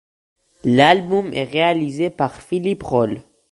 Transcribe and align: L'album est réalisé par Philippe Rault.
L'album 0.63 1.31
est 1.31 1.43
réalisé 1.43 2.09
par 2.09 2.41
Philippe 2.41 2.81
Rault. 2.81 3.19